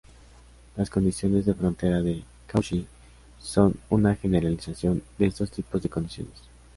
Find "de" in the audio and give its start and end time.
1.45-1.53, 2.01-2.23, 5.19-5.27, 5.83-5.89